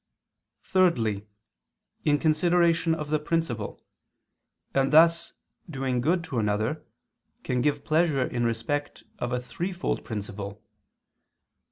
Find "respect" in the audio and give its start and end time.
8.43-9.03